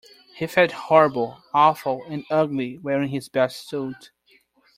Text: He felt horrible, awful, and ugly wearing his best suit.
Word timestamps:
He 0.35 0.47
felt 0.47 0.71
horrible, 0.71 1.43
awful, 1.53 2.03
and 2.07 2.25
ugly 2.31 2.79
wearing 2.79 3.09
his 3.09 3.29
best 3.29 3.69
suit. 3.69 4.09